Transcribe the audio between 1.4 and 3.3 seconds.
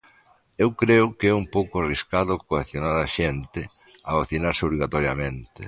un pouco arriscado coaccionar a